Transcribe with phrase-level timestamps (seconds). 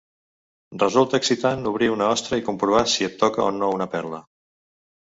[0.83, 4.27] Resulta excitant obrir una ostra i comprovar si et toca o no una perla.